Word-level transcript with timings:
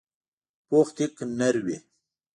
پوخ 0.67 0.87
کیک 0.97 1.13
نر 1.39 1.55
وي 1.65 1.77